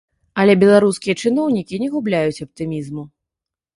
[0.43, 3.03] Але беларускія чыноўнікі не губляюць аптымізму.